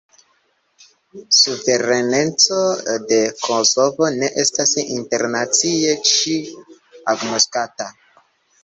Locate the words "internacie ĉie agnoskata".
4.87-7.93